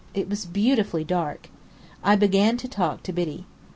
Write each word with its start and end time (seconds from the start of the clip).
It 0.15 0.27
was 0.27 0.47
beautifully 0.47 1.03
dark. 1.03 1.49
I 2.03 2.15
began 2.15 2.57
to 2.57 2.67
talk 2.67 3.03
to 3.03 3.13
Biddy. 3.13 3.45